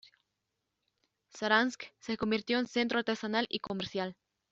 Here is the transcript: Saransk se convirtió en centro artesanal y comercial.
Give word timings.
Saransk 1.29 1.83
se 1.99 2.17
convirtió 2.17 2.57
en 2.57 2.65
centro 2.65 2.97
artesanal 2.97 3.45
y 3.51 3.59
comercial. 3.59 4.15